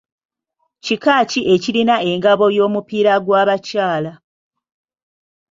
[0.85, 4.11] Kika ki ekirina engabo y’omupiira gw’abakyala?